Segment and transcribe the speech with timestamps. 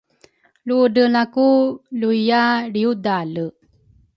[0.67, 1.45] ludreelaku
[1.99, 2.41] luiya
[2.73, 3.45] lriudale.